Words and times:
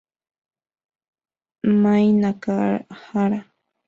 Mai 1.81 2.05
Nakahara 2.21 3.39